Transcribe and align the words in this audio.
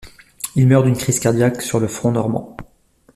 Il 0.55 0.67
meurt 0.67 0.83
d'une 0.85 0.97
crise 0.97 1.19
cardiaque 1.19 1.61
sur 1.61 1.79
le 1.79 1.87
front 1.87 2.11
normand. 2.11 2.55